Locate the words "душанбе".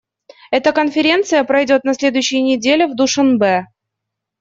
2.95-3.67